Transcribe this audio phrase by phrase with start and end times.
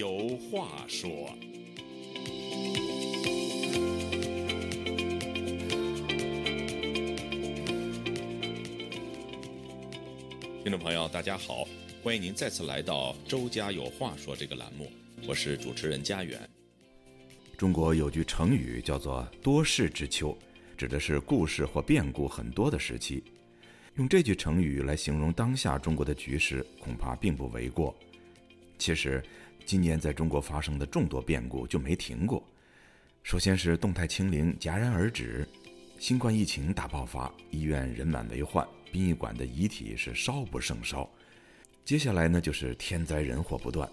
[0.00, 1.10] 有话说。
[10.62, 11.68] 听众朋友，大家好，
[12.02, 14.90] 欢迎您再次来到《周家有话说》这个栏目，
[15.28, 16.40] 我是主持人家园。
[17.58, 20.34] 中国有句成语叫做“多事之秋”，
[20.78, 23.22] 指的是故事或变故很多的时期。
[23.96, 27.94] 用这句成语来形容当下中国的局势，恐怕并不为过。
[28.78, 29.22] 其实，
[29.70, 32.44] 今年在中国发生的众多变故就没停过。
[33.22, 35.46] 首先是动态清零戛然而止，
[35.96, 41.08] 新冠疫情大爆发，医院人满为患，殡仪馆的遗体是烧不胜烧。
[41.84, 43.88] 接下来呢，就是天灾人祸不断，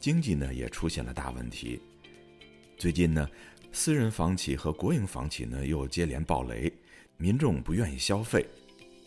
[0.00, 1.80] 经济呢也出现了大问题。
[2.76, 3.30] 最近呢，
[3.70, 6.72] 私人房企和国营房企呢又接连暴雷，
[7.18, 8.44] 民众不愿意消费，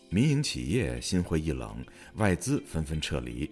[0.09, 3.52] 民营企业心灰意冷，外资纷纷撤离，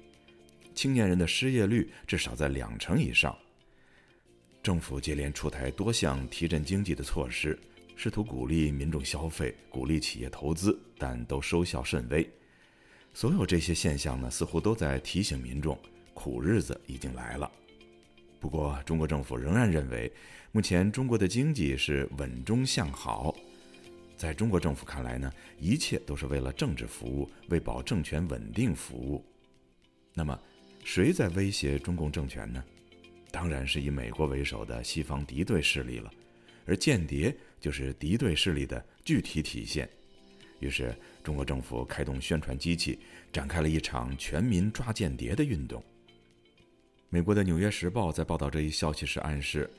[0.74, 3.38] 青年人的失业率至少在两成以上。
[4.64, 7.60] 政府接连出台多项提振经济的措施，
[7.96, 12.30] 试图鼓励民众消费，鼓励企业投资，但都收效甚微。
[13.14, 15.78] 所有这些现象呢，似乎都在提醒民众，
[16.14, 17.52] 苦日子已经来了。
[18.40, 20.12] 不过，中国政府仍然认为，
[20.52, 23.36] 目前中国的经济是稳中向好。
[24.16, 29.26] 在中国政府看来呢，一切都是为了政治服务，为保政权稳定服务。
[30.14, 30.40] 那么，
[30.84, 32.64] 谁在威胁中共政权呢？
[33.32, 36.12] 当然是以美国为首的西方敌对势力了，
[36.66, 39.90] 而间谍就是敌对势力的具体体现。
[40.59, 40.94] 于是，
[41.24, 43.00] 中国政府开动宣传机器，
[43.32, 45.84] 展开了一场全民抓间谍的运动。
[47.09, 49.70] 美国的《纽约时报》在报道这一消息时暗示，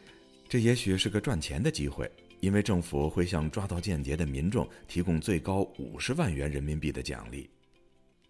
[0.48, 7.48] 这也许是个赚钱的机会，因为政府会向抓到间谍的民众提供最高五十万元人民币的奖励。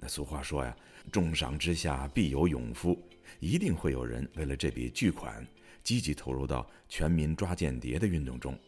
[0.03, 0.77] 那俗话说呀
[1.12, 3.00] ，“重赏之下必有勇夫”，
[3.38, 5.47] 一定会有人为了这笔巨款，
[5.84, 8.59] 积极投入到全民抓间谍的运动中。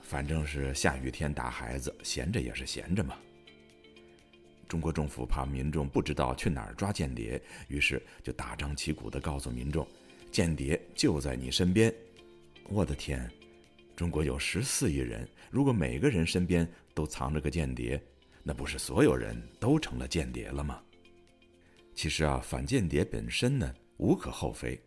[0.00, 3.16] 反正是下雨天打孩子，闲着也是闲着嘛。
[4.68, 9.84] 中国政府怕民众不知道去哪儿抓间谍，于是就大张旗鼓地告诉民众
[10.30, 11.92] ：“间谍就在你身边。”
[12.70, 13.28] 我的天，
[13.96, 18.00] 中国有十四亿人，如果每个人身边都藏着个间谍，
[18.48, 20.80] 那不是所有人都成了间谍了吗？
[21.96, 24.80] 其实啊，反间谍本身呢无可厚非，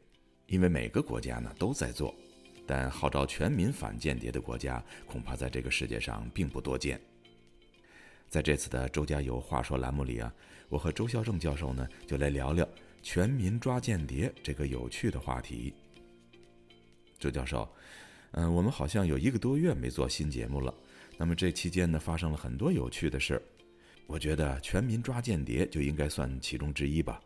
[0.48, 2.16] 因为每个国家呢都在做，
[2.66, 7.02] 但号召全民反间谍的国家恐怕在这个世界上并不多见。
[8.30, 10.34] 在这次的周家有话说栏目里啊，
[10.70, 12.66] 我和周孝正教授呢就来聊聊
[13.02, 15.74] 全民抓间谍这个有趣的话题。
[17.18, 17.68] 周教授，
[18.32, 20.74] 嗯，我们好像有一个多月没做新节目了，
[21.20, 23.42] 那么这期间呢发生了很多有趣的事儿，
[24.08, 27.22] 我觉得全民抓间谍就应该算其中之一吧。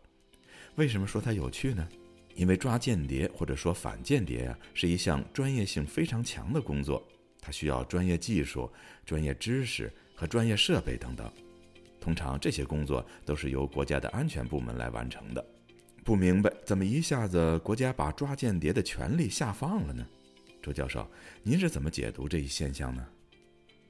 [0.74, 1.88] 为什么说它有趣呢？
[2.34, 7.06] 因为抓间谍或者说反间谍呀，是一项专业性非常强的工作，
[7.40, 8.68] 它需要专业技术、
[9.06, 9.92] 专业知识。
[10.16, 11.28] 和专业设备等等，
[12.00, 15.44] 通常这些工作都是由国家的安全部门来完成的。
[16.04, 20.06] 不明白怎么一下子国家把抓间谍的权利下放了呢？
[20.62, 21.04] 周教授，
[21.42, 23.04] 您是怎么解读这一现象呢？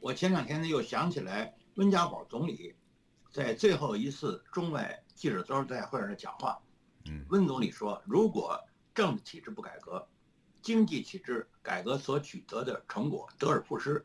[0.04, 2.76] 我前两天呢又想起来温家宝总理
[3.32, 6.60] 在最后一次中外记者招待会上讲话。
[7.06, 8.62] 嗯，温总理说，如果
[8.94, 10.06] 政治体制不改革，
[10.60, 14.04] 经济体制改革所取得的成果得而复失。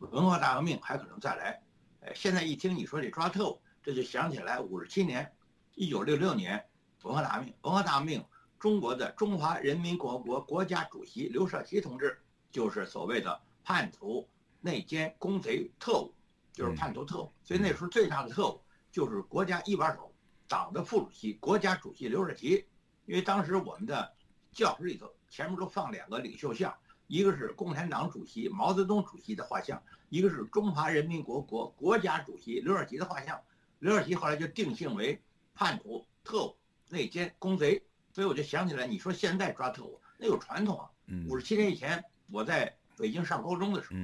[0.00, 1.62] 文化大革命还可能再来，
[2.00, 5.32] 哎，现在一听你说这抓特务，这就想起来五十七年，
[5.74, 6.62] 一九六六年
[7.02, 7.54] 文化大革命。
[7.62, 8.22] 文化大革命，
[8.58, 12.20] 中国的中华人民共和国国家主席刘少奇同志
[12.50, 14.28] 就是所谓的叛徒、
[14.60, 16.14] 内奸、公贼、特务，
[16.52, 17.32] 就是叛徒特务。
[17.42, 18.60] 所以那时候最大的特务
[18.92, 20.12] 就是国家一把手、
[20.46, 22.66] 党的副主席、国家主席刘少奇。
[23.06, 24.12] 因为当时我们的
[24.52, 26.74] 教室里头前面都放两个领袖像。
[27.06, 33.40] 一个是共产党主席毛泽东主席的画像，一个是中华人民国国国家主席刘少奇的画像。
[33.80, 35.20] 刘少奇后来就定性为
[35.52, 36.56] 叛徒、特务、
[36.88, 37.82] 内奸、公贼。
[38.12, 40.90] 所以我就想起来，你说现在抓特务，那有传统啊。
[41.28, 43.96] 五十七年以前，我在北京上高中的时候，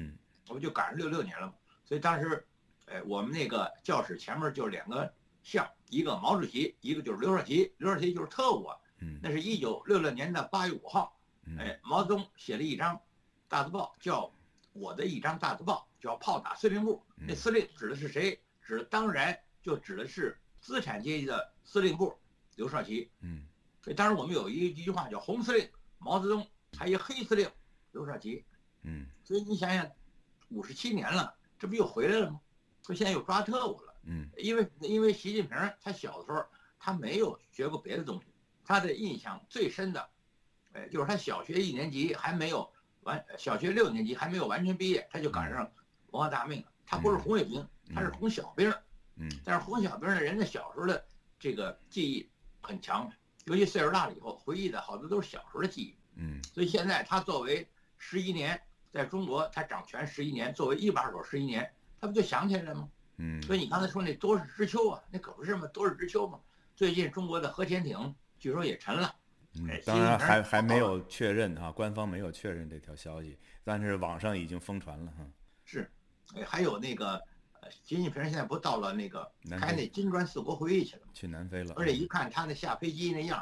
[0.49, 1.55] 我们就赶上六六年了嘛。
[1.85, 2.47] 所以当时，
[2.87, 5.13] 哎，我们那个教室前面就两个
[5.43, 7.73] 像，一个毛主席，一个就是刘少奇。
[7.79, 8.77] 刘少奇就是特务啊。
[9.23, 11.19] 那是一九六六年的八月五号。
[11.59, 13.01] 哎，毛泽东写了一张
[13.49, 14.33] 大字报，叫
[14.73, 17.01] “我的一张大字报”，叫“炮打司令部”。
[17.15, 18.41] 那司令指的是谁？
[18.61, 22.19] 指当然就指的是资产阶级的司令部，
[22.57, 23.09] 刘少奇。
[23.21, 23.47] 嗯，
[23.81, 26.45] 所以当时我们有一一句话叫“红司令毛泽东”，
[26.77, 27.49] 还有黑司令
[27.93, 28.45] 刘少奇。
[28.83, 29.89] 嗯，所以你想想，
[30.49, 32.41] 五十七年了，这不又回来了吗？
[32.85, 33.95] 说现在又抓特务了。
[34.05, 36.45] 嗯，因为因为习近平他小的时候
[36.79, 38.27] 他没有学过别的东西，
[38.65, 40.09] 他的印象最深的。
[40.73, 42.71] 哎，就是他小学一年级还没有
[43.01, 45.71] 完，小学六年级还没有完全毕业，他就赶上
[46.11, 46.69] 文化大革命了。
[46.85, 48.73] 他不是红卫兵，他是红小兵。
[49.17, 51.05] 嗯，但是红小兵的人家小时候的
[51.39, 52.29] 这个记忆
[52.61, 53.11] 很强，
[53.47, 55.97] 尤其岁数大了以后，回忆的好多都是小时候的记忆。
[56.15, 58.61] 嗯，所以现在他作为十一年，
[58.97, 61.71] 在中国他掌权十一年，作为一把手十一年，
[62.01, 62.89] 他不就想起来了吗？
[63.19, 66.41] 嗯，所以你刚才说那多事之秋啊，那可不是嘛，多事之秋嘛。
[66.75, 69.15] 最近中国的核潜艇据说也沉了，
[69.55, 75.27] 嗯哎，当然还还没有确认啊，官方没有确认这条消息，但是网上已经疯传了哈。
[75.65, 75.91] 是，
[76.35, 77.15] 哎，还有那个，
[77.61, 81.13] 呃，习近平现在不到了那个开那金砖四国会议去了吗？
[81.15, 83.39] 去南非了，而且一看他那下飞机那样，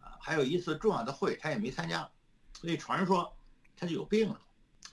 [0.00, 2.10] 啊，还有一次重要的会他也没参加，
[2.54, 3.32] 所以传说
[3.76, 4.40] 他就有病了。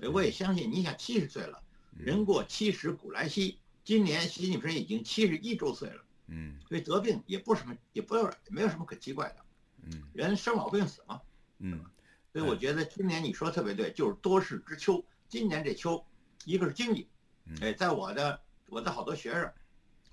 [0.01, 1.61] 哎我也相信，你想七十岁了，
[1.97, 9.35] 人过七十古来稀，今年习近平已经七十一周岁了，嗯所以得病也不什么，也不要没有什么可奇怪的，
[9.83, 11.21] 嗯人生老病死嘛。
[11.59, 11.83] 嗯
[12.31, 15.03] 所以我觉得今年你说得特别对，就是多事之秋。
[15.27, 16.05] 今年这秋，
[16.45, 17.07] 一个是经济，
[17.45, 19.51] 嗯哎，在我的我的好多学生，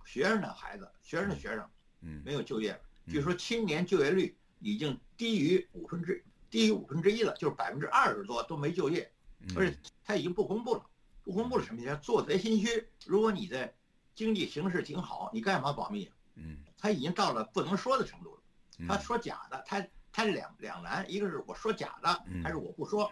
[0.04, 1.64] 学生的孩子，学生的学生
[2.00, 9.15] 嗯没有就业据说青年就业率已经低于五分之低于五分之一了，就是百分之二十多都没就业，嗯，
[9.54, 10.84] 而且他已经不公布了，
[11.22, 11.96] 不公布了什么意思？
[12.02, 12.88] 做贼心虚。
[13.04, 13.72] 如果你的
[14.14, 16.16] 经济形势挺好，你干嘛保密啊？
[16.34, 18.42] 嗯他已经到了不能说的程度了。
[18.78, 23.04] 嗯他说假的，他他两两难，一个是我说假的嗯，还是我不说？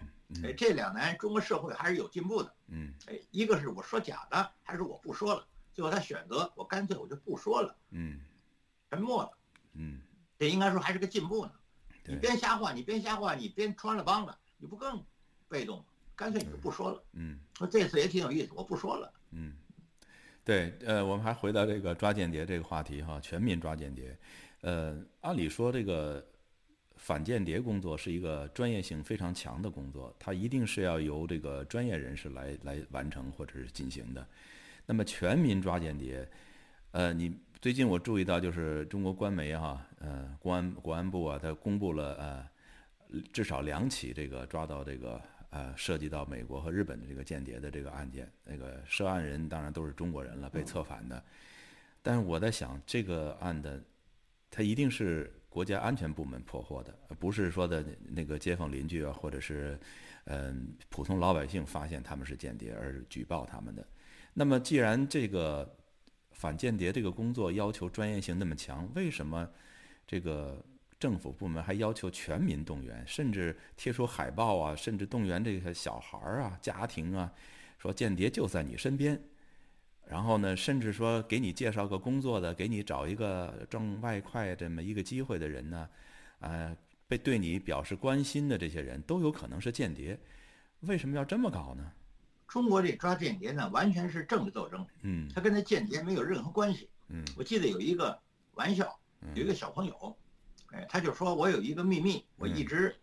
[0.42, 2.54] 哎，嗯这两难，中国社会还是有进步的。
[2.68, 5.46] 嗯哎，一个是我说假的，还是我不说了？
[5.72, 8.20] 最后他选择，我干脆我就不说了，嗯
[8.90, 9.30] 沉默了。
[9.72, 10.00] 嗯
[10.38, 11.52] 这应该说还是个进步呢。
[12.06, 15.02] 你对边瞎话，你边瞎话，你边穿了帮了，你不更
[15.48, 15.84] 被动吗？
[16.16, 17.02] 干脆你就不说了。
[17.12, 19.12] 嗯说这次也挺有意思，我不说了。
[19.32, 19.52] 嗯，
[20.44, 24.16] 对，呃，我们还回到这个抓间谍这个话题哈，全民抓间谍，
[24.60, 26.24] 呃，按理说这个
[26.96, 34.26] 反间谍工作是一个专业性非常强的工作，它一定是要由这个专业人士来来完成或者是进行的。
[34.86, 36.28] 那么全民抓间谍，
[36.92, 45.20] 呃，你最近我注意到就是中国官媒哈，呃，公安国安部啊，它公布了呃至少两起这个抓到这个
[45.54, 51.22] 呃涉及到美国和日本的这个间谍的这个案件，那个涉案人当然都是中国人了，被策反的。
[52.02, 53.80] 但是我在想，这个案的
[54.50, 59.78] 它一定是国家安全部门破获的，而不是说的那个街坊邻居啊，或者是
[60.24, 63.86] 嗯普通老百姓发现他们是间谍而举报他们的。
[64.32, 65.76] 那么既然这个
[66.32, 69.48] 反间谍这个工作要求专业性那么强，为什么
[70.04, 70.60] 这个
[71.04, 77.30] 政府部门还要求全民动员，甚至贴出海报啊，甚至动员这些小孩儿啊、家庭啊，
[77.76, 79.22] 说间谍就在你身边，
[80.06, 85.86] 然后呢，甚至说给你介绍个工作的，给你找一个挣外快这么一个机会的人呢，
[86.38, 86.74] 呃，
[87.06, 90.18] 被对你表示关心的这些人都有可能是间谍，
[90.80, 91.92] 为什么要这么搞呢？
[92.48, 96.88] 中国这抓间谍呢，完全是政治斗争，嗯他跟那间谍没有任何关系。
[97.08, 98.18] 嗯我记得有一个
[98.54, 98.98] 玩笑，
[99.34, 100.16] 有一个小朋友，
[100.72, 102.94] 哎，他就说我有一个秘密，我一直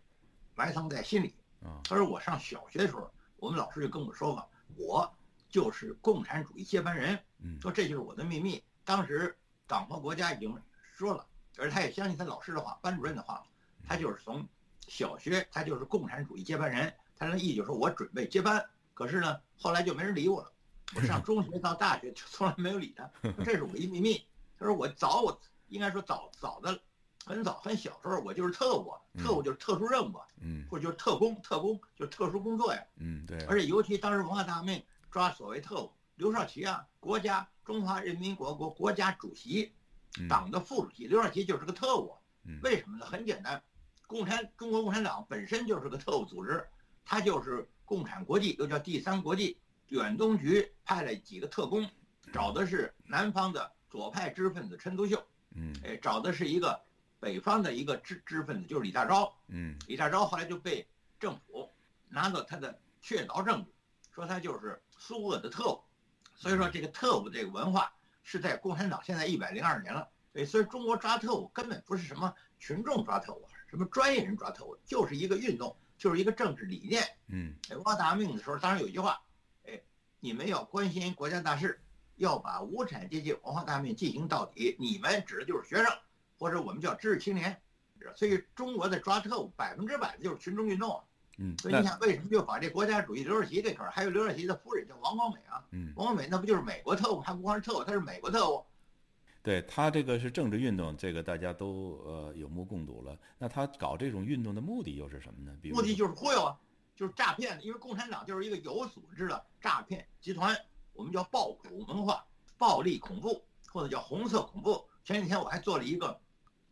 [0.54, 1.34] 埋藏在心里。
[1.62, 5.14] 啊他说我上小学的时候，我们老师就跟我说过，我
[5.48, 7.18] 就是共产主义接班人。
[7.38, 8.62] 嗯说这就是我的秘密。
[8.84, 10.54] 当时党和国家已经
[10.92, 11.26] 说了，
[11.56, 13.44] 而他也相信他老师的话、班主任的话，
[13.86, 14.46] 他就是从
[14.88, 16.92] 小学他就是共产主义接班人。
[17.16, 18.64] 他的意思就是说我准备接班，
[18.94, 20.52] 可是呢，后来就没人理我了。
[20.96, 23.08] 我上中学到大学就从来没有理他，
[23.44, 24.26] 这是我一秘密。
[24.58, 26.78] 他说我早我应该说早早的
[27.24, 32.82] 很早很小时候我就是特务啊，特务就是特殊任务啊，嗯或者就是特工，特工就是特殊工作呀。
[32.96, 39.72] 嗯，对，而且尤其当时文化大革命抓所谓特务，刘少奇啊，国家中华人民共和国国家主席，
[40.18, 42.18] 嗯党的副主席，刘少奇就是个特务啊。
[42.44, 43.06] 嗯为什么呢？
[43.06, 43.62] 很简单，
[44.08, 46.66] 共产中国共产党本身就是个特务组织，
[47.04, 49.56] 它就是共产国际，又叫第三国际
[49.88, 51.88] 远东局派了几个特工，
[52.32, 55.24] 找的是南方的左派知识分子陈独秀，
[55.54, 56.80] 嗯哎，找的是一个
[57.22, 59.32] 北方的一个知知识分子，就是李大钊。
[59.46, 60.84] 嗯李大钊后来就被
[61.20, 61.70] 政府
[62.08, 63.70] 拿到他的确凿证据，
[64.12, 65.80] 说他就是苏俄的特务。
[66.34, 67.92] 所以说，这个特务这个文化
[68.24, 70.08] 是在共产党现在一百零二年了。
[70.32, 77.04] 对，所以中国抓特务根本不是什么群众抓特务，什么专业人抓特务，就是一个运动，就是一个政治理念。
[77.28, 79.22] 嗯哎，文化大革命的时候，当然有一句话，
[79.64, 79.80] 哎，
[80.18, 81.80] 你们要关心国家大事，
[82.16, 84.74] 要把无产阶级文化大革命进行到底。
[84.80, 85.86] 你们指的就是学生，
[86.42, 87.56] 或者我们叫知识青年。
[88.16, 91.04] 所以中国的抓特务百分之百的就是群众运动啊。
[91.38, 95.64] 嗯，所以你想，为什么就把这国家主义刘少奇这口儿，还有刘少奇的夫人叫王光美啊？
[95.70, 97.22] 嗯王光美那不就是美国特务？
[97.22, 98.64] 他不光是特务，他是美国特务。
[99.40, 103.16] 对他这个是政治运动，这个大家都呃有目共睹了。
[103.38, 105.56] 那他搞这种运动的目的又是什么呢？
[105.70, 106.58] 目的就是忽悠啊，
[106.96, 107.56] 就是诈骗。
[107.62, 110.56] 因为共产党就是一个有组织的诈骗集团，
[110.92, 112.24] 我们叫暴恐文化、
[112.58, 114.84] 暴力恐怖，或者叫红色恐怖。
[115.04, 116.20] 前几天我还做了一个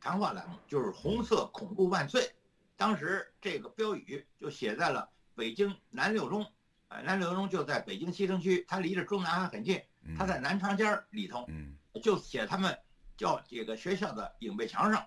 [0.01, 2.33] 谈话栏目，就是“红色恐怖万岁”。
[2.77, 6.47] 当时这个标语就写在了北京南六中，
[6.89, 9.83] 呃，南六中就在北京西城区，它离着中南海很近，
[10.17, 11.45] 它在南长街里头。
[11.49, 11.77] 嗯。
[12.05, 12.79] 就写他们
[13.17, 15.05] 叫这个学校的影壁墙上，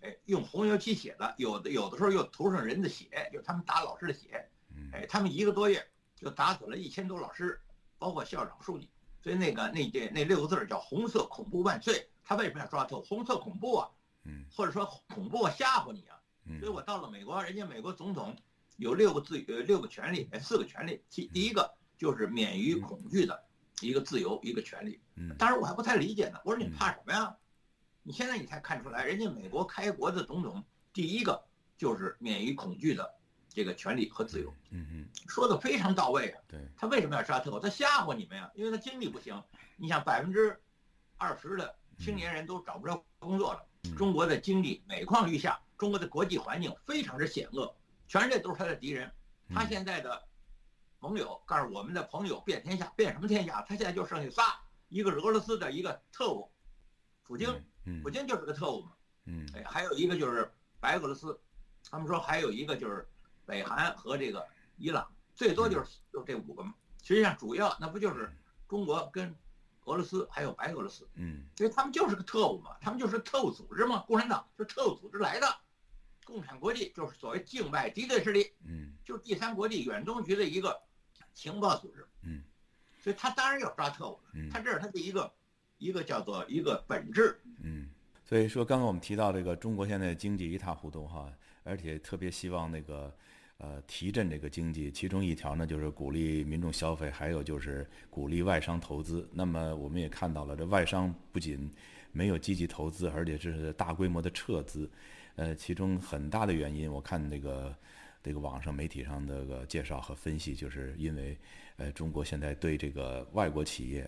[0.00, 4.48] 哎，用红油漆写的，有的有的时候又涂上人的血，就他们打老师的血，
[4.92, 7.60] 哎，他们一个多月就打死了一千多老师，
[7.98, 8.88] 包括校长、书记，
[9.20, 12.08] 所以那个那这那六个字叫“红色恐怖万岁”。
[12.24, 13.02] 他为什么要抓透？
[13.02, 13.90] 红色恐怖啊，
[14.24, 16.16] 嗯，或者说恐怖吓唬你啊，
[16.58, 18.36] 所以我到了美国，人家美国总统
[18.76, 23.44] 有六个自呃六个权利，四个权利，其第一个就是免于恐惧的。
[23.82, 25.00] 一个自由，一个权利。
[25.14, 26.38] 嗯，当然我还不太理解呢。
[26.44, 27.34] 我说你怕什么呀？
[28.02, 30.62] 你现在你才看出来，人家美国开国的总统
[30.92, 31.42] 第一个
[31.78, 33.10] 就是免于恐惧的
[33.48, 34.54] 这个权利和自由。
[34.68, 36.42] 嗯嗯，说的非常到位啊。
[36.46, 37.58] 对，他为什么要杀特务？
[37.58, 39.42] 他吓唬你们呀，因为他经济不行。
[39.76, 40.60] 你想百分之
[41.16, 43.64] 二十的青年人都找不着工作了，
[43.96, 47.74] 中国的经济每况愈下，中国的国际环境非常之险恶，
[48.08, 49.10] 全世界都是他的敌人。
[49.54, 50.22] 他现在的。
[51.02, 53.62] 盟友告诉我们的朋友遍天下，遍什么天下？
[53.62, 54.60] 他现在就剩下仨，
[54.90, 56.46] 一个是俄罗斯的一个特务，
[57.24, 57.48] 普京，
[58.02, 58.92] 普京就是个特务嘛。
[59.24, 61.40] 嗯，哎，还有一个就是白俄罗斯，
[61.90, 63.08] 他们说还有一个就是
[63.46, 64.46] 北韩和这个
[64.76, 66.74] 伊朗，最多就是就这五个嘛。
[67.02, 68.30] 实际上主要那不就是
[68.68, 69.34] 中国跟
[69.90, 71.08] 俄罗斯还有白俄罗斯？
[71.14, 75.46] 嗯，所以他们就是个特务嘛，他们就是特务组织嘛，共产党是特务组织来的。
[76.24, 80.80] 共产国际就是所谓境外敌对势力，嗯，就是第三国际远东局的一个。
[81.32, 82.42] 情报组织，嗯，
[83.00, 85.32] 所以他当然要抓特务了，嗯，他这是他的一个
[85.78, 87.88] 一个叫做一个本质，嗯，
[88.24, 91.32] 所以说刚刚我们提到这个中国现在经济一塌糊涂哈，
[91.62, 93.16] 而且特别希望那个
[93.60, 99.28] 呃提振这个经济，其中一条呢就是鼓励民众消费，还有就是鼓励外商投资。
[99.32, 101.70] 那么我们也看到了，这外商不仅
[102.10, 104.90] 没有积极投资，而且是大规模的撤资，
[105.36, 107.72] 呃，其中很大的原因，我看那个。
[108.22, 111.34] 这个网上媒体上的个介绍和分析，就是因为，
[111.78, 114.06] 呃，中国现在对这个外国企业，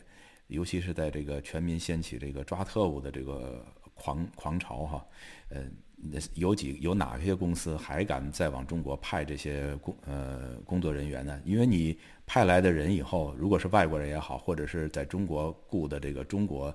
[0.48, 5.06] 尤其是在这个全民掀起这个抓特务的这个狂狂潮哈，
[5.48, 5.64] 呃，
[6.34, 11.40] 有几有哪些公司还敢再往中国派这些工呃工作人员呢？
[11.44, 16.74] 因为你派来的人以后，如果是外国人也好，或者是在中国雇的这个中国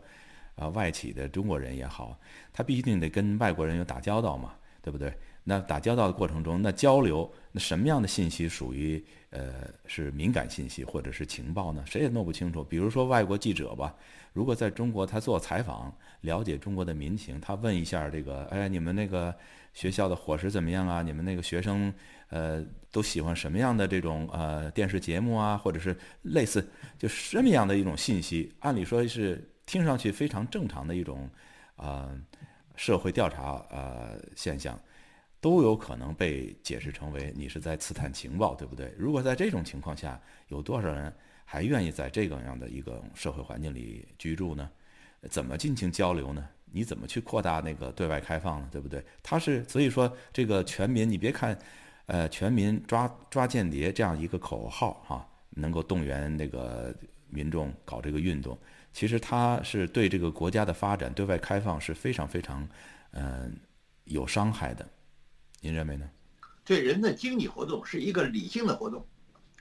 [0.56, 2.18] 啊外企的中国人也好，
[2.54, 5.14] 他必定得跟外国人有打交道嘛，对不对？
[5.50, 11.82] 那打交道的过程中，那交流，那什么样的信息属于呃是敏感信息或者是情报呢？
[11.86, 12.62] 谁也弄不清楚。
[12.62, 13.96] 比如说外国记者吧，
[14.34, 19.34] 如果在中国他做采访，了解中国的民情，他问一下这个，哎，你们那个
[19.74, 21.02] 学校的伙食怎么样啊？
[21.02, 21.94] 你们那个学生
[22.28, 22.62] 呃
[22.92, 25.58] 都喜欢什么样的这种呃电视节目啊？
[25.58, 28.52] 或者是类似就什么样的一种信息？
[28.60, 31.30] 按理说是听上去非常正常的一种
[31.78, 32.12] 啊
[32.76, 34.78] 社会调查呃现象。
[35.40, 38.94] 都有可能被解释成为你是在刺探情报，对不对？
[38.98, 41.14] 如果在这种情况下，有多少人
[41.46, 44.70] 还愿意在这个样的一个社会环境里居住呢？
[45.30, 46.48] 怎么进行交流呢？
[46.72, 48.68] 你怎么去扩大那个对外开放呢？
[48.72, 49.04] 对不对？
[49.24, 51.58] 他是所以说这个全民，你别看，
[52.08, 56.94] 呃，全民抓抓间谍这样一个口号哈，能够动员那个
[57.30, 58.58] 民众搞这个运动，
[58.92, 62.68] 其实它是对这个国家的发展对外开放是非常非常
[63.12, 63.56] 嗯
[64.06, 64.88] 有伤害的。
[65.62, 66.10] 您认为呢？
[66.64, 69.08] 对人的经济活动是一个理性的活动，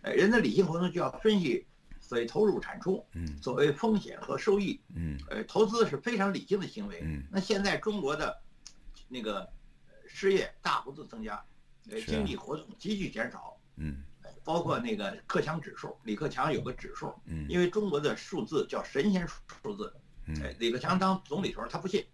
[0.03, 1.65] 哎，人的理性活动就要分析
[2.01, 8.43] 所谓投入产出，嗯，所谓风险和收益，嗯，呃，投资是非常理性的行为，嗯，那现在中国的
[9.09, 9.49] 那个
[10.07, 11.41] 失业大幅度增加，
[11.89, 14.03] 呃，经济活动急剧减少，嗯，
[14.43, 19.95] 包括那个克强指数，李克强有个指数，嗯，因为中国的数字叫神仙数字，
[20.43, 22.05] 哎，李克强当总理时候他不信，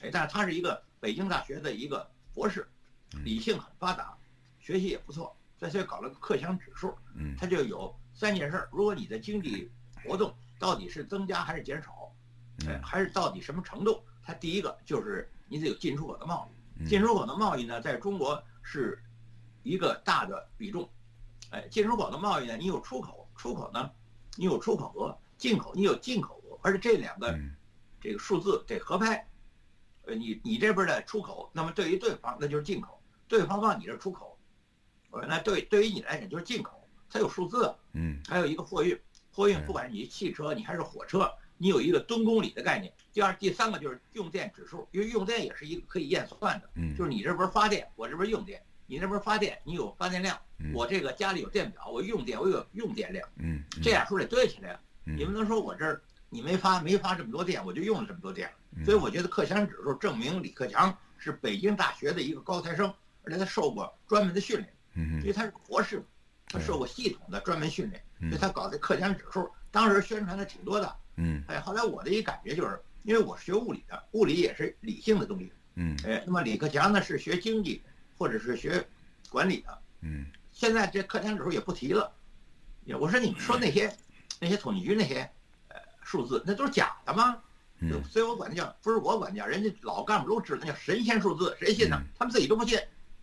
[0.00, 2.66] 哎，但是他是一个北京大学的一个博士。
[3.24, 4.16] 理性很发达，
[4.60, 6.94] 学习也不错，所以搞了个克强指数。
[7.14, 9.70] 嗯，他就有三件事：如果你的经济
[10.04, 12.12] 活动到底是增加还是减少，
[12.66, 14.02] 哎，还是到底什么程度？
[14.22, 16.86] 它第一个就是你得有进出口的贸易。
[16.86, 19.02] 进出口的贸易呢，在中国是
[19.62, 20.88] 一个大的比重。
[21.50, 23.90] 哎，进出口的贸易呢，你有出口，出口呢，
[24.36, 27.36] 你有出口额；进口你有进口额，而且这两个
[28.00, 29.26] 这个数字得合拍。
[30.04, 32.97] 呃，你你这边的出口，那么对于对方那就是进口。
[33.28, 34.36] 对方往你这出口，
[35.10, 38.98] 我说那对对于你来讲就是进口，它有数字，嗯，还有一个货运，
[39.32, 42.92] 货运不管你汽车你还是火车，你有一个吨公里的概念。
[43.12, 50.38] 第二、第三个就是用电指数，因为用电也是一个可以验算的，嗯，就是你这边发电，我这边用电，你那边发电，你有发电量，
[50.72, 54.78] 我这个家里有电表，我用电我有用电量，嗯，这样数得对起来。
[55.04, 58.50] 你不能说我这儿你没发没发这么多电，我就用了这么多电。
[58.84, 62.92] 所以我觉得克强指数证明李克强是北京大学的一个高材生，
[63.28, 64.72] 而且他受过专门的训练，
[65.20, 66.02] 因为他是博士，
[66.48, 70.96] 他受过系统的专门训练，所以他搞的克强指数当时宣传的挺多的。
[71.16, 75.52] 嗯，哎，后来我的一感觉就是，因为我是学物理的，物理也是理性的东西。
[75.74, 77.82] 嗯，哎，那么李克强呢是学经济
[78.16, 78.82] 或者是学
[79.28, 79.78] 管理的。
[80.00, 82.10] 嗯，现在这克强指数也不提了。
[82.98, 83.94] 我说你们说那些
[84.40, 85.28] 那些统计局那些
[85.68, 87.36] 呃数字，那都是假的吗？
[87.80, 92.02] 嗯，所以我管它叫不是我管叫，人家老干部都知道，那叫神仙数字，谁信呢？
[92.18, 92.76] 他们自己都不信。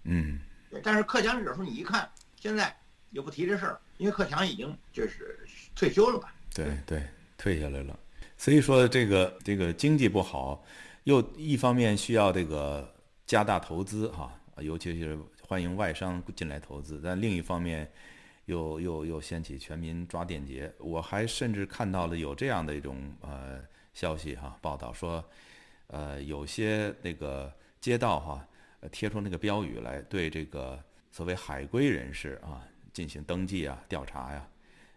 [0.06, 0.80] 嗯，对。
[0.84, 2.10] 但是克强有时候你一看，
[2.40, 2.76] 现在
[3.12, 5.46] 又不提这事儿，因为克强已经就是
[5.76, 6.34] 退休了吧？
[6.54, 7.04] 对对，
[7.38, 8.00] 退下来了。
[8.38, 10.64] 所以说这个这个经济不好，
[11.04, 12.94] 又一方面需要这个
[13.26, 17.92] 加大投资哈，尤其是欢迎外商进来投资，但另一方面
[18.46, 20.74] 又又又掀起全民抓电节。
[20.80, 23.60] 我还甚至看到了有这样的一种呃。
[23.96, 25.24] 消息哈，报道说，
[25.88, 28.46] 呃，有些那个街道哈，
[28.90, 32.64] 贴出那个标语来，对这个所谓海归人士啊
[32.94, 34.48] 进行登记啊、调查呀、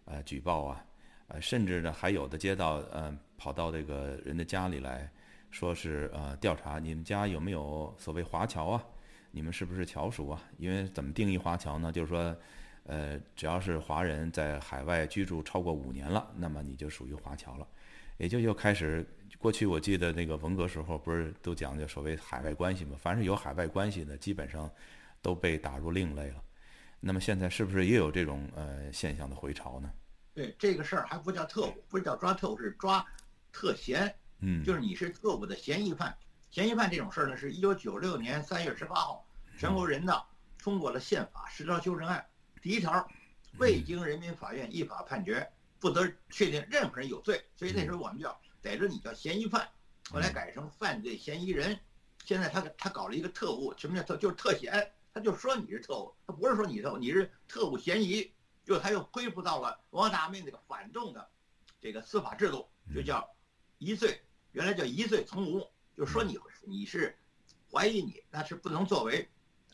[0.04, 0.84] 呃举报啊，
[1.28, 5.10] 呃，甚至呢还有的街道呃跑到这个人的家里来
[5.50, 8.84] 说是呃调查你们家有没有所谓华侨啊，
[9.30, 10.42] 你们是不是侨属啊？
[10.58, 11.92] 因为怎么定义华侨呢？
[11.92, 12.36] 就是说，
[12.84, 17.66] 呃，只要是华人在海外居住超过五年了，那么你就属于华侨了。
[18.18, 19.06] 也就又开始，
[19.38, 22.96] 过去我记得那个文革时候不是都讲究所谓海外关系嘛？
[23.00, 24.70] 凡是有海外关系的，基本上
[25.22, 26.42] 都被打入另类了。
[27.00, 29.90] 那么现在是不是也有这种呃现象的回潮呢？
[30.34, 33.04] 对这个事儿还不叫特务，不是叫抓特务，是抓
[33.52, 34.12] 特嫌。
[34.40, 36.16] 嗯，就是你是特务的嫌疑犯。
[36.50, 39.24] 嫌疑犯这种事儿呢，是一九九六年三月十八号，
[39.56, 40.24] 全国人大
[40.58, 42.24] 通过了宪法十条修正案，
[42.60, 43.08] 第一条，
[43.58, 45.48] 未经人民法院依法判决。
[45.80, 49.68] 不得确定任何人有罪，所以那时候我们叫逮着你叫嫌疑犯，
[50.10, 51.78] 后来改成犯罪嫌疑人。
[52.24, 54.16] 现在他他搞了一个特务，什么叫特？
[54.16, 58.30] 就是特嫌，他就说你是特务，他不是说你特务，你是特务嫌疑。
[58.64, 61.30] 就他又恢复到了王大明那个反动的
[61.80, 63.26] 这个司法制度，就叫
[63.78, 64.20] 疑罪，
[64.52, 67.16] 原来叫疑罪从无，就说你你是
[67.72, 69.26] 怀疑你，那是不能作为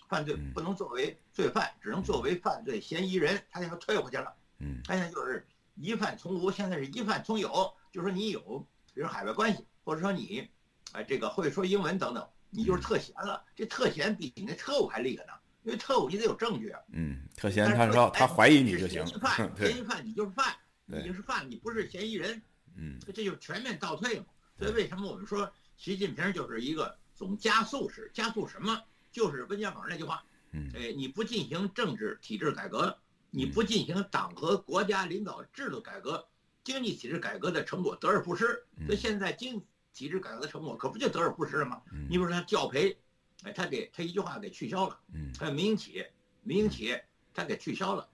[0.07, 3.43] 犯罪，不能作为罪犯，只能作为犯罪嫌疑人。
[3.51, 5.45] 他现在退回去了，嗯，他现在就是。
[5.75, 10.49] 疑犯从无，现在是疑犯从有，就是说你有，比如海外关系，或者说你，
[10.93, 13.45] 哎，这个会说英文等等，你就是特嫌了。
[13.57, 15.33] 这特嫌比你那特务还厉害呢，
[15.65, 16.81] 因为特务你得有证据啊。
[16.93, 19.05] 嗯，特嫌他说他怀疑你就行。
[19.05, 20.55] 嫌疑犯， 嫌疑犯你就是犯，
[20.87, 22.41] 你就是犯，你不是嫌疑人。
[22.77, 24.27] 嗯，这就全面倒退嘛。
[24.57, 28.11] 所以为什么我们说习近平就是一个总加速式？
[28.15, 28.81] 加速什么？
[29.11, 30.25] 就是温家宝那句话。
[30.53, 32.97] 嗯，哎，你不进行政治体制改革。
[33.37, 36.25] 你不进行党和国家领导制度改革，
[36.63, 38.65] 经济体制改革的成果得而复失。
[38.87, 39.61] 所以现在经
[39.93, 41.83] 体制改革的成果可不就得而复失了吗？
[42.09, 42.97] 你比如说他教培，
[43.43, 45.01] 哎，他给他一句话给取消了。
[45.37, 46.13] 还有民营企业，
[46.45, 48.09] 民营企业他给取消了。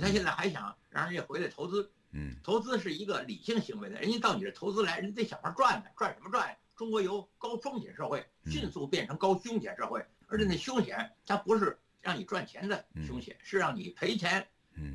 [0.00, 1.88] 他现在还想让人家回来投资。
[2.42, 6.56] 投资是一个理性行为的，人家到你这投资来，人家得想法赚呢，赚什么赚？
[6.74, 14.44] 中国由高风险社会迅速变成高凶险社会，而且那凶险它不是让你赚钱的凶险，是让你赔钱。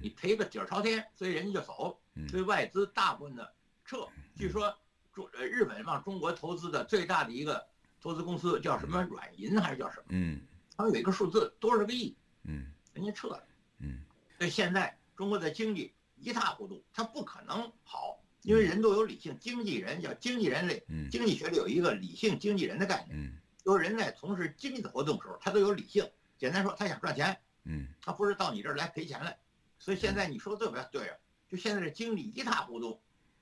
[0.02, 3.54] 你赔个底儿朝天，所以人家就走，所以外资大部分的
[3.86, 4.08] 撤。
[4.36, 4.78] 据说
[5.13, 7.65] 中呃日本往中国投资的最大的一个
[8.02, 10.04] 投资公司叫什么软银还是叫什么？
[10.10, 10.42] 嗯，
[10.78, 12.15] 他们有一个数字多少个亿？
[12.44, 13.44] 嗯，人家撤了。
[13.80, 14.00] 嗯，
[14.38, 26.10] 所以现在中国的经济一塌糊涂，它不可能好，因为人都有理性，经纪人叫经纪人类，经济学里有一个理性经纪人的概念，就是人在从事经济的活动的时候，他都有理性。
[26.38, 29.38] 简单说，他想赚钱，嗯，他不是到你这儿来赔钱来。
[29.80, 33.02] 所以现在你说的特别对啊，就现在这经历一塌糊涂，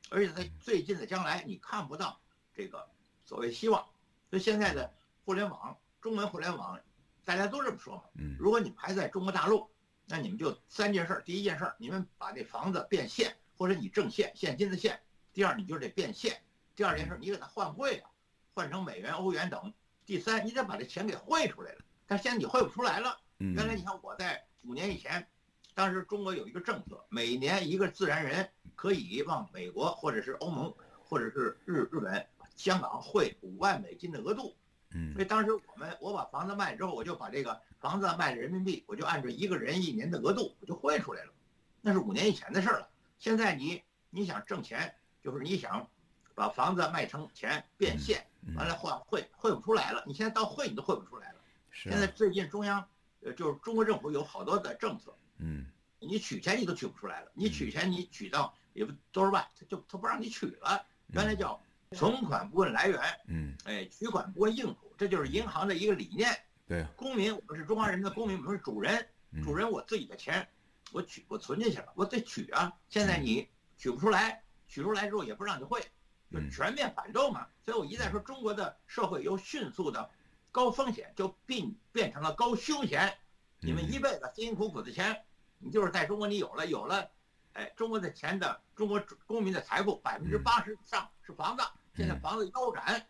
[0.09, 2.21] 而且在最近的将来你看不到
[2.53, 2.87] 这个
[3.25, 3.85] 所谓希望。
[4.29, 4.93] 所以现在的
[5.25, 6.79] 互联网，中文互联网，
[7.25, 8.03] 大家都这么说嘛。
[8.15, 8.35] 嗯。
[8.37, 9.67] 如果你们还在中国大陆，
[10.05, 14.95] 那你们就三件事：第一件事，你们把这房子变现，或者你挣现现金的现；
[15.33, 16.33] 第二，你就得变现；
[16.75, 18.11] 第二件事，你给它换汇啊，
[18.53, 19.73] 换成美元、欧元等；
[20.05, 21.79] 第三，你得把这钱给汇出来了。
[22.05, 23.19] 但现在你汇不出来了。
[23.39, 25.27] 原来你看我在五年以前。
[25.77, 34.55] 当时中国有一个政策，每年一个自然人可以往美国或者是欧盟或者是日日本、香港汇五万美金的额度。
[34.95, 41.31] 嗯，所以当时我们我把房子卖了之后，我就把这个房子卖了人民币，我就按照一个人一年的额度，我就汇出来了。
[41.79, 42.89] 那是五年以前的事了。
[43.19, 45.87] 现在你你想挣钱，就是你想
[46.33, 50.03] 把房子卖成钱变现，完了换汇汇不出来了。
[50.07, 51.35] 你现在到汇你都汇不出来了。
[51.71, 52.83] 现在最近中央
[53.21, 55.65] 呃就是中国政府有好多的政策，嗯
[55.99, 57.31] 你取钱你都取不出来了。
[57.33, 60.85] 你取钱你取到也不多少万，他就他不让你取了。
[61.07, 61.59] 原来叫
[61.91, 66.29] 存款不问来源，嗯，哎，取款不问用途，这就是银行的一个理念。
[66.67, 69.07] 对，公民，我们是中华人民的公民，我们是主人，
[69.43, 70.47] 主人我自己的钱，
[70.91, 72.71] 我取我存进去了，我得取啊。
[72.89, 73.47] 现在你
[73.77, 75.81] 取不出来，取出来之后也不让你汇，
[76.29, 77.47] 就全面反动嘛。
[77.65, 80.09] 所以我一再说，中国的社会由迅速的
[80.51, 83.17] 高风险就变变成了高凶险。
[83.59, 85.23] 你们一辈子辛辛苦苦的钱，
[85.59, 87.09] 你就是在中国你有了有了，
[87.53, 91.63] 哎，中国的钱的中国公民的财富百分之八十以上是房子，
[91.95, 93.05] 现在房子腰斩，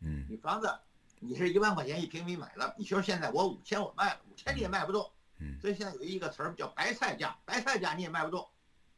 [0.00, 0.72] 嗯，你房子。
[1.18, 8.46] 你是一万块钱一平米买了，你说现在我五千我卖了，五千你也卖不动，嗯，所以现在有一个词儿叫白菜价，白菜价你也卖不动，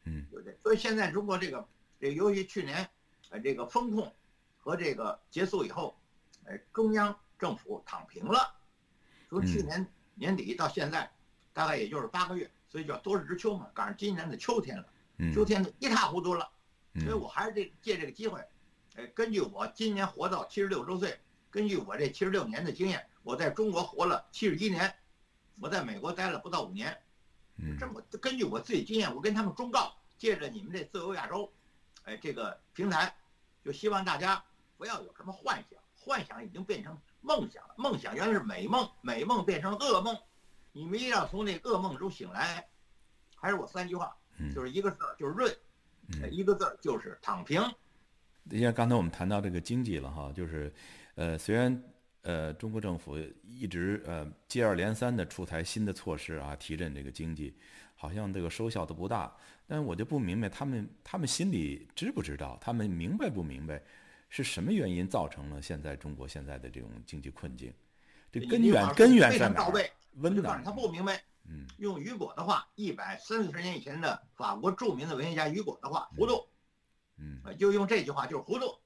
[0.03, 0.59] 嗯，对不对？
[0.61, 1.65] 所以现在中国这个，
[2.01, 2.91] 这尤其去年，
[3.31, 4.13] 呃，这个风控
[4.59, 5.97] 和这个结束以后，
[6.45, 8.53] 呃，中央政府躺平了，
[9.31, 11.09] 从去年年底到现在，
[11.53, 14.85] 大概也就是八个月，所以叫多事之秋嘛，赶上今年的秋天了，
[15.35, 16.49] 秋天一塌糊涂了，
[17.01, 18.45] 所以我还是这借这个机会，
[18.97, 21.19] 呃，根据我今年活到七十六周岁。
[21.51, 24.95] 根据我这七十六年的经验，我在中国活了七十一年，
[25.59, 26.95] 我在美国待了不到五年，
[27.57, 31.51] 嗯，这么根据我自己经验，我跟他们忠告，借着你们这自由亚洲，
[32.05, 33.17] 哎，这个平台，
[33.65, 34.45] 就希望大家
[34.77, 40.15] 不要有什么幻想，幻想已经变成梦想了，梦想原来是美梦，美梦变成噩梦，
[40.79, 42.65] 你们一定要从那噩梦中醒来。
[43.35, 44.17] 还是我三句话，
[44.55, 45.53] 就是一个字儿就是润，
[46.33, 47.61] 一个字儿就是躺平。
[48.51, 50.73] 因为刚才我们谈到这个经济了哈，就是。
[51.17, 51.83] 呃，虽然
[52.23, 57.57] 呃，中国政府一直呃接二连三的出台新的措施啊，提振这个经济，
[57.97, 59.37] 好像这个收效都不大。
[59.67, 63.83] 但我就不明白，他们他们心里知不知道，他们明白不明白，
[64.29, 67.73] 是什么原因造成了现在中国现在的这种经济困境？
[68.31, 69.71] 这根源根源在哪？
[70.17, 70.63] 温暖。
[70.65, 71.23] 他不明白。
[71.49, 71.67] 嗯。
[71.79, 76.47] 用雨果的话，一百三四十年以前的法国著名的文学家雨果的话，糊涂。
[77.17, 77.41] 嗯。
[77.59, 78.79] 就用这句话，就是糊涂。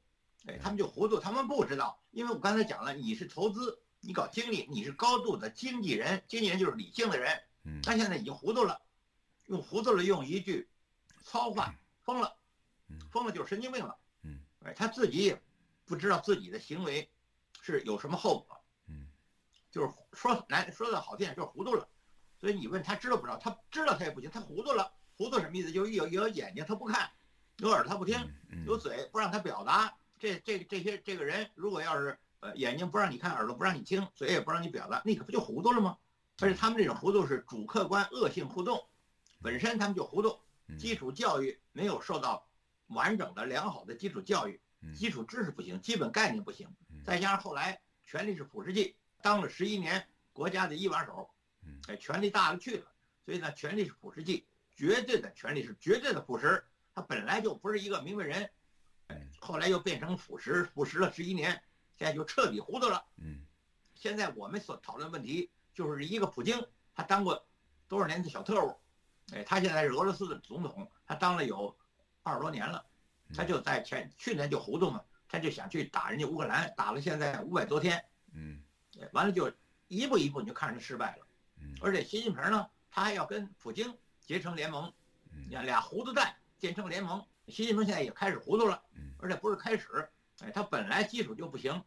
[0.47, 8.81] 哎，他们就糊涂，他们不知道，因为我刚才讲了，你是投资，你搞经济，你是高度的经纪人，经纪人就是理性的人，嗯，他现在已经糊涂了，
[9.47, 10.69] 用糊涂了，用一句
[11.23, 12.35] 糙话，疯了，
[13.13, 15.41] 疯了就是神经病了，嗯，哎，他自己也
[15.85, 17.09] 不知道自己的行为
[17.61, 18.62] 是有什么后果，嗯，
[19.73, 21.89] 就是说难说的好听点就是糊涂了，
[22.39, 25.73] 所以你问他知道不知道，他知道他也不行，他糊涂了，糊涂什么意思？
[25.73, 27.11] 就是有有眼睛他不看，
[27.57, 28.17] 有耳朵他不听，
[28.67, 29.93] 有嘴不让他表达。
[30.19, 35.97] 这这这些这个人，如果要是呃眼睛不让你看，耳朵不让你听，嘴也不让你表达，那可不就糊涂了吗？
[36.41, 38.87] 而且他们这种糊涂是主客观恶性互动，
[39.41, 40.39] 本身他们就糊涂，
[40.79, 42.47] 基础教育没有受到
[42.89, 44.61] 完整的良好的基础教育，
[44.95, 46.69] 基础知识不行，基本概念不行，
[47.05, 51.31] 再加上后来权力是腐蚀剂，当了十一年国家的一把手，
[51.89, 52.87] 哎，权力大了去了，
[53.25, 56.63] 所以呢，权力是腐蚀剂，绝对的权力是绝对的腐蚀，
[56.95, 58.51] 他本来就不是一个明白人。
[59.41, 61.51] 后来又变成腐蚀，腐蚀了十一年，
[61.99, 63.05] 现在就彻底糊涂了。
[63.17, 63.45] 嗯，
[63.95, 67.47] 现在我们所讨论问题就是一个普京，他当过
[67.89, 68.75] 多少年的小特务，
[69.33, 71.77] 哎，他现在是俄罗斯的总统，他当了有
[72.23, 72.85] 二十多年了，
[73.35, 78.62] 他就在前去年就糊涂嘛，他就想去打人家乌克兰，打了现在五百多天，嗯，
[79.13, 79.53] 完了就
[79.89, 81.27] 一步一步你就看着失败了，
[81.61, 84.93] 嗯，而且习近平呢，他还要跟普京结成联盟，
[85.49, 87.25] 你看俩糊涂蛋结成联盟。
[87.49, 88.83] 习近平现在也开始糊涂了，
[89.19, 90.09] 而且不是开始，
[90.41, 91.83] 哎，他本来基础就不行，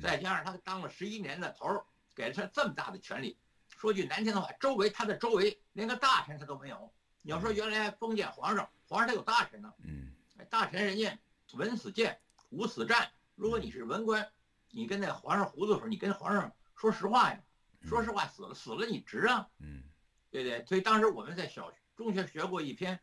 [0.00, 3.36] 再加上他当了十一年的头儿，给了他这么大的权利，
[3.68, 6.92] 说句难听的话，周围他的周围连个大臣他都没有。
[7.22, 10.12] 你要说原来封建皇上，皇上他有大臣呢，嗯，
[10.48, 11.18] 大臣人家
[11.54, 12.18] 文死谏，
[12.50, 13.10] 武死战。
[13.34, 14.30] 如果你是文官，
[14.70, 17.40] 你跟那皇上糊涂的时候，你跟皇上说实话呀，
[17.82, 19.82] 说实话死了死了你值啊，嗯，
[20.30, 20.64] 对不对？
[20.64, 22.98] 所以当时我们在小中学学过一篇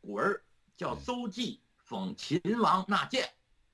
[0.00, 0.40] 古文。
[0.78, 3.28] 叫邹忌讽秦王纳谏，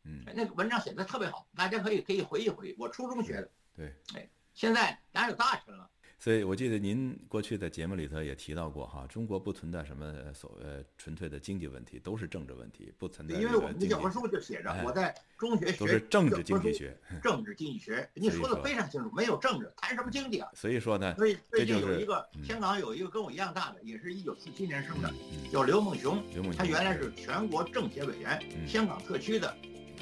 [0.04, 2.74] 嗯，那个文章写的特别好，大家可以可以回忆回忆。
[2.78, 5.90] 我初中学的，对，哎，现在哪有大臣了？
[6.24, 13.38] 所以我记得您过去在节目里头也提到过哈，中国不存在什么所谓纯粹的经济问题，都是政治问题，不存在。
[13.38, 20.48] 因为我们的教科书就写着，我在中学学都是政治经济学， 政治经济学，你说的非常清楚，没有政治谈什么经济啊？
[20.54, 25.12] 所以说呢，所以最近有一个香港有一个跟我一样大的，也是一九四七年生的，
[25.52, 26.22] 叫刘梦熊，
[26.56, 29.54] 他原来是全国政协委员，香港特区的，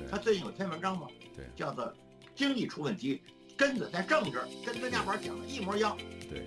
[0.09, 1.93] 他最近有篇文章嘛，对，叫做
[2.33, 3.21] 经济出问题，
[3.57, 5.97] 根子在政治，跟专家宝讲的一模一样，
[6.31, 6.47] 对。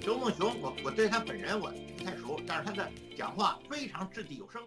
[0.00, 4.62] 刘梦熊，我我对他本人我不太熟，但是他的讲话非常掷地有声。